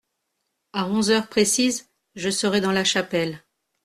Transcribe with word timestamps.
À 0.73 0.87
onze 0.87 1.11
heures 1.11 1.27
précises 1.29 1.87
je 2.15 2.31
serai 2.31 2.59
dans 2.59 2.71
la 2.71 2.83
chapelle. 2.83 3.43